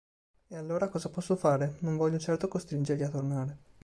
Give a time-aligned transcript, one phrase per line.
[0.47, 3.57] E allora cosa posso fare, non voglio certo costringerli a tornare".